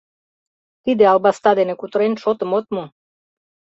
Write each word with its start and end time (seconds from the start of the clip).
Тиде 0.83 1.03
албаста 1.11 1.51
дене 1.59 1.73
кутырен, 1.79 2.13
шотым 2.23 2.51
от 2.57 2.65
му. 2.73 2.83